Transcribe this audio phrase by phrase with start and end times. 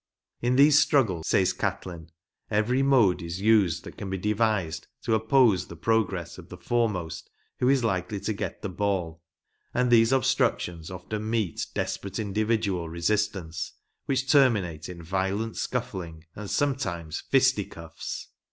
[0.41, 2.09] "In these struggles," says Catlin,"
[2.49, 7.29] every mode is used that can be devised to oppose the progress of the foremost
[7.59, 9.21] who is likely to get the ball,
[9.75, 13.73] and these obstructions often meet desperate individual resistance,
[14.07, 18.29] which terminate in violent scuffling, and sometiines fisticuffs